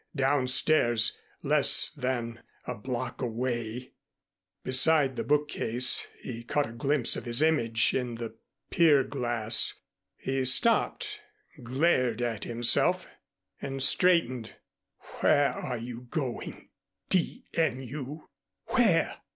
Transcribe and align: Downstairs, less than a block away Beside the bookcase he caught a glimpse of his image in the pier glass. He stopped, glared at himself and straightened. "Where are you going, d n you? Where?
Downstairs, 0.15 1.19
less 1.43 1.91
than 1.91 2.41
a 2.65 2.73
block 2.73 3.21
away 3.21 3.93
Beside 4.63 5.15
the 5.15 5.23
bookcase 5.23 6.07
he 6.19 6.43
caught 6.43 6.67
a 6.67 6.73
glimpse 6.73 7.15
of 7.15 7.25
his 7.25 7.43
image 7.43 7.93
in 7.93 8.15
the 8.15 8.35
pier 8.71 9.03
glass. 9.03 9.79
He 10.17 10.43
stopped, 10.45 11.21
glared 11.61 12.19
at 12.19 12.45
himself 12.45 13.05
and 13.61 13.83
straightened. 13.83 14.55
"Where 15.19 15.49
are 15.53 15.77
you 15.77 16.01
going, 16.09 16.69
d 17.09 17.45
n 17.53 17.81
you? 17.83 18.27
Where? 18.69 19.21